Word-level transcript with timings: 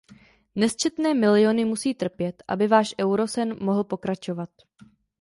Nesčetné 0.55 1.13
miliony 1.13 1.65
musí 1.65 1.93
trpět, 1.93 2.43
aby 2.47 2.67
váš 2.67 2.95
eurosen 2.99 3.63
mohl 3.63 3.83
pokračovat. 3.83 4.49